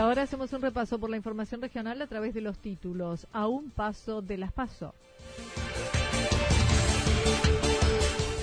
[0.00, 3.26] Ahora hacemos un repaso por la información regional a través de los títulos.
[3.32, 4.94] A un paso de las paso.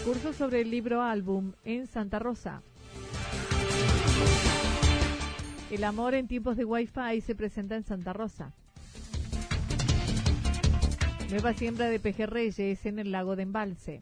[0.05, 2.61] Curso sobre el libro álbum en Santa Rosa.
[5.69, 8.53] El amor en tiempos de Wi-Fi se presenta en Santa Rosa.
[11.29, 14.01] Nueva siembra de pejerreyes en el lago de Embalse.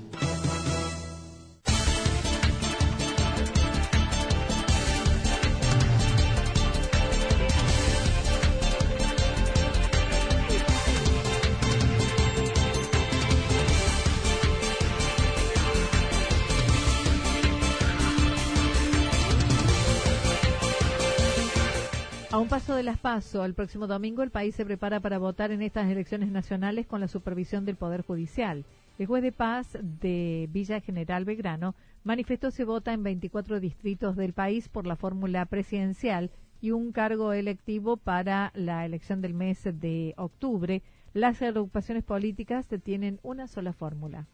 [22.75, 26.31] De las PASO, el próximo domingo el país se prepara para votar en estas elecciones
[26.31, 28.65] nacionales con la supervisión del Poder Judicial.
[28.97, 34.33] El juez de paz de Villa General Belgrano manifestó se vota en 24 distritos del
[34.33, 40.13] país por la fórmula presidencial y un cargo electivo para la elección del mes de
[40.17, 40.81] octubre.
[41.13, 44.27] Las agrupaciones políticas tienen una sola fórmula.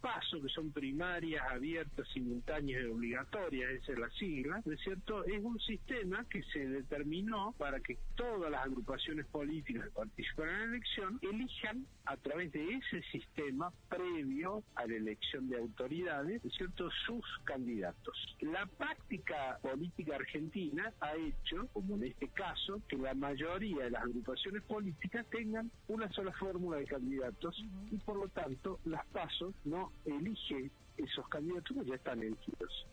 [0.00, 5.24] Pasos que son primarias, abiertas, simultáneas y obligatorias, esa es la sigla, ¿no es cierto?
[5.24, 10.58] Es un sistema que se determinó para que todas las agrupaciones políticas que participan en
[10.58, 16.50] la elección elijan a través de ese sistema previo a la elección de autoridades, ¿no
[16.50, 18.36] es cierto?, sus candidatos.
[18.40, 24.02] La práctica política argentina ha hecho, como en este caso, que la mayoría de las
[24.02, 29.87] agrupaciones políticas tengan una sola fórmula de candidatos y por lo tanto las pasos no
[30.04, 32.86] elige esos candidatos ya están elegidos.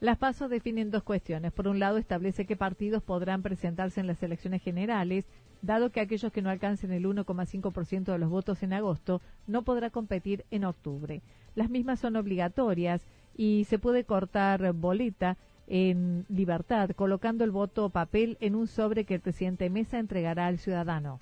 [0.00, 1.52] Las pasos definen dos cuestiones.
[1.52, 5.24] Por un lado, establece qué partidos podrán presentarse en las elecciones generales,
[5.60, 9.90] dado que aquellos que no alcancen el 1,5% de los votos en agosto no podrá
[9.90, 11.20] competir en octubre.
[11.56, 13.04] Las mismas son obligatorias
[13.36, 15.36] y se puede cortar boleta
[15.66, 20.58] en libertad, colocando el voto papel en un sobre que el presidente Mesa entregará al
[20.58, 21.18] ciudadano.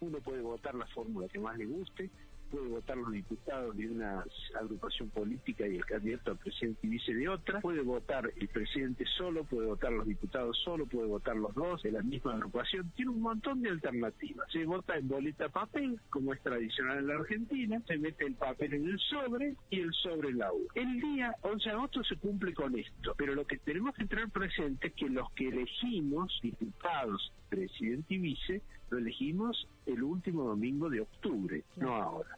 [0.00, 2.10] Uno puede votar la fórmula que más le guste,
[2.50, 4.24] puede votar los diputados de una
[4.58, 9.04] agrupación política y el candidato a presidente y vice de otra, puede votar el presidente
[9.16, 13.10] solo, puede votar los diputados solo, puede votar los dos de la misma agrupación, tiene
[13.10, 14.50] un montón de alternativas.
[14.52, 18.74] Se vota en boleta papel, como es tradicional en la Argentina, se mete el papel
[18.74, 20.66] en el sobre y el sobre en la U.
[20.74, 24.28] El día 11 de agosto se cumple con esto, pero lo que tenemos que tener
[24.30, 30.88] presente es que los que elegimos diputados, presidente y vice, lo elegimos el último domingo
[30.88, 32.36] de octubre, no ahora.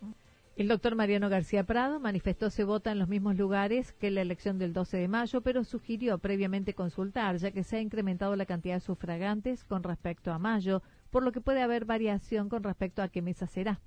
[0.56, 4.58] El doctor Mariano García Prado manifestó se vota en los mismos lugares que la elección
[4.58, 8.74] del 12 de mayo, pero sugirió previamente consultar, ya que se ha incrementado la cantidad
[8.74, 13.08] de sufragantes con respecto a mayo, por lo que puede haber variación con respecto a
[13.08, 13.80] qué mesa será.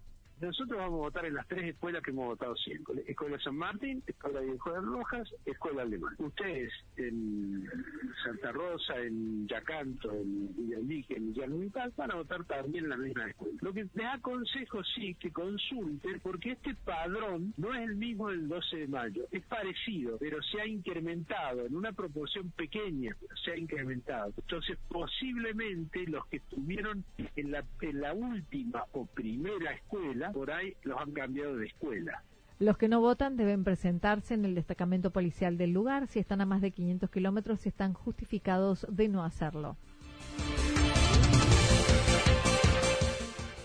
[0.43, 3.01] Nosotros vamos a votar en las tres escuelas que hemos votado siempre.
[3.07, 6.15] Escuela San Martín, Escuela de Juan Rojas, Escuela Alemán.
[6.17, 7.65] Ustedes en
[8.25, 13.29] Santa Rosa, en Yacanto, en Villalique, en Villalunital, van a votar también en la misma
[13.29, 13.57] escuela.
[13.61, 18.49] Lo que les aconsejo sí que consulten, porque este padrón no es el mismo del
[18.49, 19.23] 12 de mayo.
[19.31, 23.15] Es parecido, pero se ha incrementado en una proporción pequeña,
[23.45, 24.33] se ha incrementado.
[24.35, 27.05] Entonces, posiblemente los que estuvieron
[27.37, 32.23] en la, en la última o primera escuela por ahí los han cambiado de escuela.
[32.59, 36.07] Los que no votan deben presentarse en el destacamento policial del lugar.
[36.07, 39.77] Si están a más de 500 kilómetros, están justificados de no hacerlo.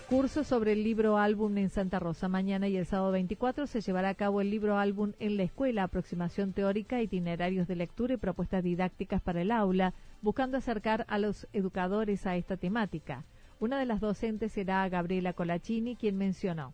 [0.09, 2.29] Curso sobre el libro álbum en Santa Rosa.
[2.29, 5.82] Mañana y el sábado 24 se llevará a cabo el libro álbum en la escuela,
[5.82, 9.93] aproximación teórica, itinerarios de lectura y propuestas didácticas para el aula,
[10.23, 13.26] buscando acercar a los educadores a esta temática.
[13.60, 16.72] Una de las docentes será Gabriela Colacini, quien mencionó.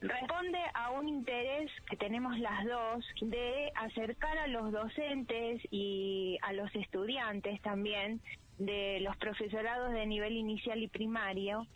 [0.00, 6.54] Responde a un interés que tenemos las dos de acercar a los docentes y a
[6.54, 8.20] los estudiantes también
[8.58, 11.66] de los profesorados de nivel inicial y primario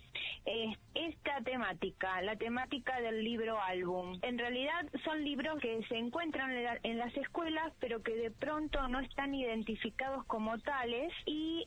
[0.95, 4.19] esta temática, la temática del libro álbum.
[4.23, 6.51] En realidad son libros que se encuentran
[6.83, 11.65] en las escuelas, pero que de pronto no están identificados como tales y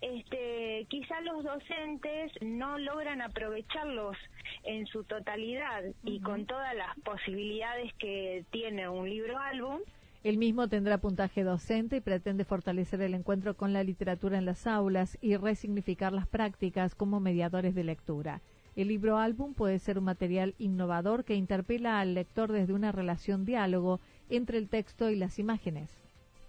[0.87, 4.17] quizá los docentes no logran aprovecharlos
[4.63, 9.79] en su totalidad y con todas las posibilidades que tiene un libro álbum
[10.23, 14.67] el mismo tendrá puntaje docente y pretende fortalecer el encuentro con la literatura en las
[14.67, 18.41] aulas y resignificar las prácticas como mediadores de lectura.
[18.75, 23.45] El libro álbum puede ser un material innovador que interpela al lector desde una relación
[23.45, 25.97] diálogo entre el texto y las imágenes.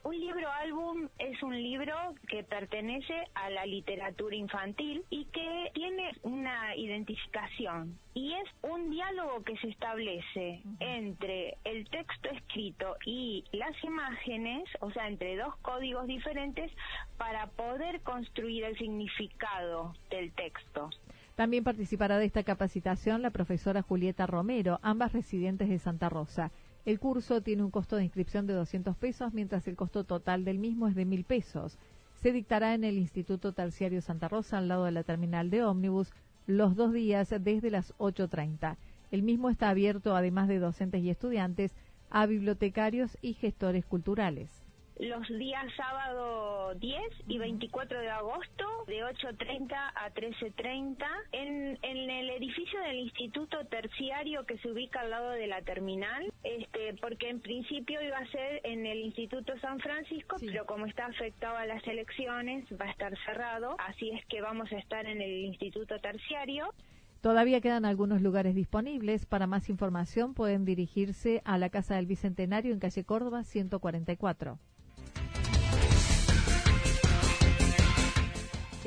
[0.08, 1.94] Un libro álbum es un libro
[2.28, 9.42] que pertenece a la literatura infantil y que tiene una identificación y es un diálogo
[9.44, 16.06] que se establece entre el texto escrito y las imágenes, o sea, entre dos códigos
[16.06, 16.72] diferentes
[17.18, 20.88] para poder construir el significado del texto.
[21.36, 26.50] También participará de esta capacitación la profesora Julieta Romero, ambas residentes de Santa Rosa.
[26.84, 30.58] El curso tiene un costo de inscripción de 200 pesos, mientras el costo total del
[30.58, 31.78] mismo es de 1.000 pesos.
[32.14, 36.12] Se dictará en el Instituto Terciario Santa Rosa, al lado de la terminal de ómnibus,
[36.46, 38.76] los dos días desde las 8.30.
[39.10, 41.74] El mismo está abierto, además de docentes y estudiantes,
[42.10, 44.57] a bibliotecarios y gestores culturales
[44.98, 52.30] los días sábado 10 y 24 de agosto de 8.30 a 13.30 en, en el
[52.30, 57.40] edificio del Instituto Terciario que se ubica al lado de la terminal, este, porque en
[57.40, 61.86] principio iba a ser en el Instituto San Francisco, pero como está afectado a las
[61.86, 66.74] elecciones va a estar cerrado, así es que vamos a estar en el Instituto Terciario.
[67.20, 69.26] Todavía quedan algunos lugares disponibles.
[69.26, 74.58] Para más información pueden dirigirse a la Casa del Bicentenario en calle Córdoba 144.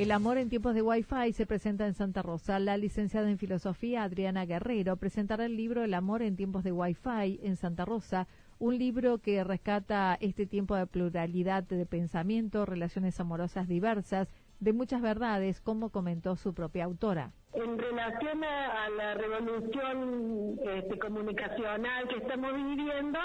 [0.01, 2.57] El amor en tiempos de Wi-Fi se presenta en Santa Rosa.
[2.57, 7.39] La licenciada en filosofía Adriana Guerrero presentará el libro El amor en tiempos de Wi-Fi
[7.43, 8.27] en Santa Rosa,
[8.57, 14.27] un libro que rescata este tiempo de pluralidad de pensamiento, relaciones amorosas diversas,
[14.59, 22.07] de muchas verdades, como comentó su propia autora en relación a, la revolución este, comunicacional
[22.07, 23.19] que estamos viviendo,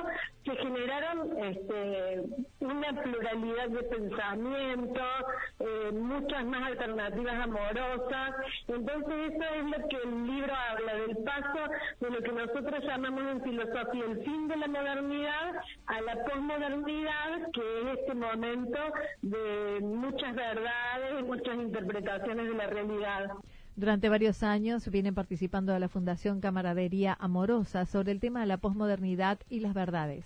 [0.45, 2.23] se generaron este,
[2.61, 5.25] una pluralidad de pensamientos,
[5.61, 8.35] eh, muchas más alternativas amorosas.
[8.69, 13.23] Entonces eso es lo que el libro habla, del paso de lo que nosotros llamamos
[13.31, 15.55] en filosofía el fin de la modernidad
[15.87, 18.79] a la posmodernidad, que es este momento
[19.23, 23.31] de muchas verdades, muchas interpretaciones de la realidad.
[23.77, 28.57] Durante varios años vienen participando de la Fundación Camaradería Amorosa sobre el tema de la
[28.57, 30.25] posmodernidad y las verdades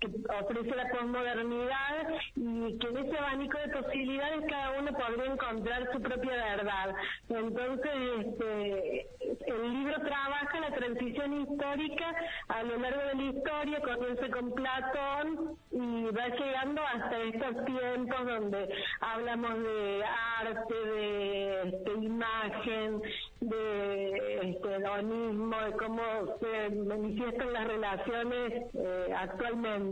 [0.00, 0.08] que
[0.42, 6.00] ofrece la posmodernidad y que en ese abanico de posibilidades cada uno podría encontrar su
[6.00, 6.94] propia verdad.
[7.28, 9.06] Entonces, este,
[9.46, 12.14] el libro trabaja la transición histórica
[12.48, 18.26] a lo largo de la historia, comienza con Platón y va llegando hasta estos tiempos
[18.26, 18.68] donde
[19.00, 20.04] hablamos de
[20.40, 23.02] arte, de, este, imagen,
[23.40, 26.02] de este, de cómo
[26.40, 29.89] se manifiestan las relaciones eh, actualmente.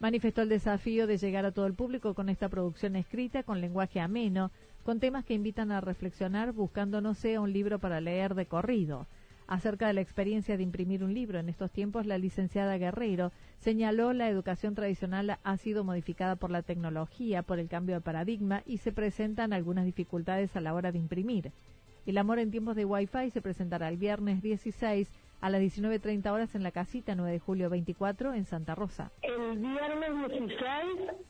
[0.00, 4.00] Manifestó el desafío de llegar a todo el público con esta producción escrita con lenguaje
[4.00, 4.50] ameno,
[4.84, 9.06] con temas que invitan a reflexionar buscando no sea un libro para leer de corrido.
[9.46, 14.12] Acerca de la experiencia de imprimir un libro en estos tiempos, la licenciada Guerrero señaló
[14.14, 18.78] la educación tradicional ha sido modificada por la tecnología, por el cambio de paradigma y
[18.78, 21.52] se presentan algunas dificultades a la hora de imprimir.
[22.06, 25.10] El amor en tiempos de Wi-Fi se presentará el viernes 16
[25.44, 29.12] a las 19.30 horas en la casita 9 de julio 24 en Santa Rosa.
[29.20, 30.58] El viernes 16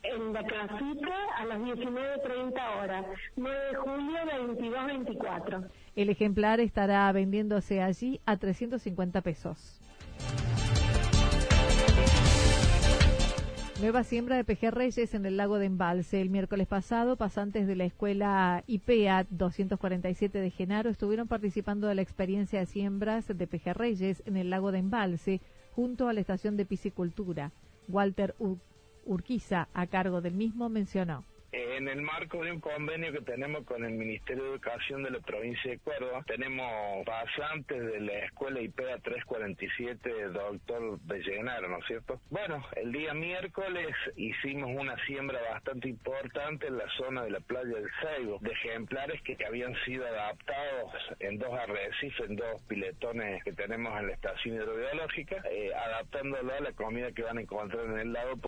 [0.03, 3.05] en la casita a las 19.30 horas,
[3.35, 4.17] 9 de julio
[4.57, 5.69] 22-24.
[5.97, 9.81] El ejemplar estará vendiéndose allí a 350 pesos.
[13.81, 16.21] Nueva siembra de pejerreyes en el lago de Embalse.
[16.21, 22.01] El miércoles pasado, pasantes de la escuela IPEA 247 de Genaro estuvieron participando de la
[22.01, 25.41] experiencia de siembras de pejerreyes en el lago de Embalse
[25.73, 27.51] junto a la estación de piscicultura.
[27.89, 28.33] Walter
[29.03, 31.25] Urquiza, a cargo del mismo, mencionó.
[31.57, 35.19] En el marco de un convenio que tenemos con el Ministerio de Educación de la
[35.19, 42.19] provincia de Córdoba, tenemos pasantes de la escuela IPEA 347, doctor Bellenaro, ¿no es cierto?
[42.29, 47.73] Bueno, el día miércoles hicimos una siembra bastante importante en la zona de la playa
[47.73, 53.53] del Seibo, de ejemplares que habían sido adaptados en dos arrecifes, en dos piletones que
[53.53, 57.99] tenemos en la estación hidrobiológica, eh, adaptándolo a la comida que van a encontrar en
[57.99, 58.41] el lago.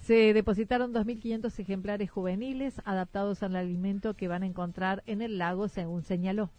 [0.00, 5.68] Se depositaron 2.500 ejemplares juveniles adaptados al alimento que van a encontrar en el lago,
[5.68, 6.50] según señaló.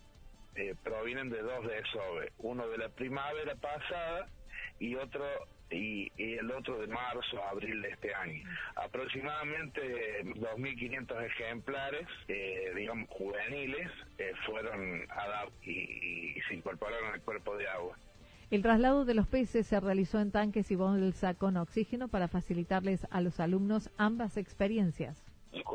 [0.56, 2.02] Eh, provienen de dos de esos,
[2.40, 4.28] uno de la primavera pasada
[4.80, 5.26] y otro
[5.72, 8.44] y, el otro de marzo a abril de este año.
[8.76, 15.08] Aproximadamente 2.500 ejemplares, eh, digamos, juveniles, eh, fueron
[15.64, 17.98] y, y se incorporaron al cuerpo de agua.
[18.52, 23.08] El traslado de los peces se realizó en tanques y bolsa con oxígeno para facilitarles
[23.10, 25.24] a los alumnos ambas experiencias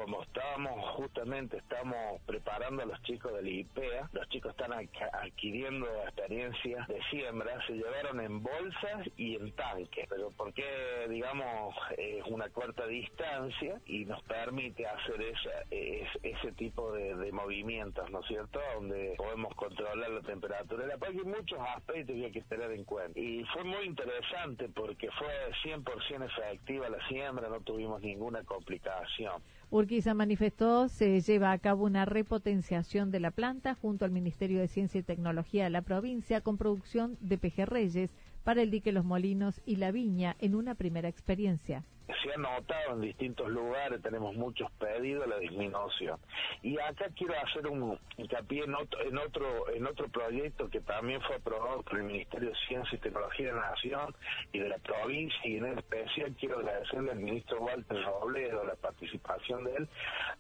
[0.06, 6.86] como estábamos justamente estamos preparando a los chicos del IPEA, los chicos están adquiriendo experiencias
[6.86, 10.62] de siembra, se llevaron en bolsas y en tanques, pero porque
[11.08, 18.20] digamos es una corta distancia y nos permite hacer ese, ese tipo de, movimientos, ¿no
[18.20, 18.60] es cierto?
[18.74, 20.86] Donde podemos controlar la temperatura.
[20.86, 23.18] La hay muchos aspectos que hay que tener en cuenta.
[23.18, 29.42] Y fue muy interesante porque fue 100% efectiva la siembra, no tuvimos ninguna complicación.
[29.68, 34.68] Urquiza manifestó se lleva a cabo una repotenciación de la planta junto al Ministerio de
[34.68, 39.60] Ciencia y Tecnología de la provincia con producción de pejerreyes para el dique Los Molinos
[39.66, 41.84] y la Viña en una primera experiencia
[42.22, 46.18] se ha notado en distintos lugares, tenemos muchos pedidos la disminución.
[46.62, 51.20] Y acá quiero hacer un hincapié en otro, en otro, en otro proyecto que también
[51.22, 54.14] fue aprobado por el Ministerio de Ciencia y Tecnología de la Nación
[54.52, 59.64] y de la provincia, y en especial quiero agradecerle al ministro Walter Robledo la participación
[59.64, 59.88] de él,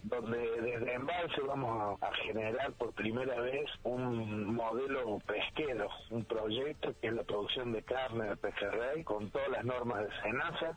[0.02, 7.08] donde desde Embalse vamos a, generar por primera vez un modelo pesquero, un proyecto que
[7.08, 10.76] es la producción de carne de pejerrey con todas las normas de SENASA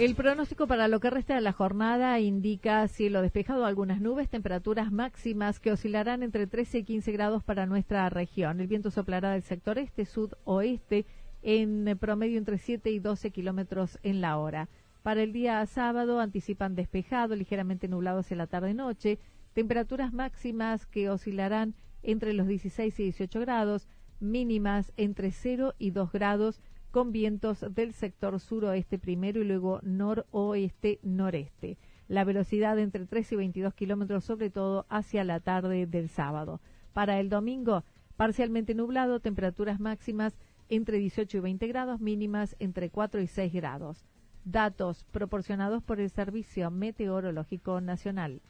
[0.00, 4.90] El pronóstico para lo que resta de la jornada indica cielo despejado, algunas nubes, temperaturas
[4.90, 8.60] máximas que oscilarán entre 13 y 15 grados para nuestra región.
[8.60, 11.04] El viento soplará del sector este, sud-oeste,
[11.42, 14.70] en promedio entre 7 y 12 kilómetros en la hora.
[15.02, 19.18] Para el día sábado anticipan despejado, ligeramente nublado hacia la tarde-noche,
[19.52, 23.86] temperaturas máximas que oscilarán entre los 16 y 18 grados,
[24.18, 31.78] mínimas entre 0 y 2 grados con vientos del sector suroeste primero y luego noroeste-noreste.
[32.08, 36.60] La velocidad entre 3 y 22 kilómetros, sobre todo hacia la tarde del sábado.
[36.92, 37.84] Para el domingo,
[38.16, 40.36] parcialmente nublado, temperaturas máximas
[40.68, 44.04] entre 18 y 20 grados, mínimas entre 4 y 6 grados.
[44.44, 48.40] Datos proporcionados por el Servicio Meteorológico Nacional.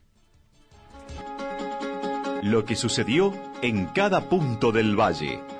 [2.42, 5.59] Lo que sucedió en cada punto del valle.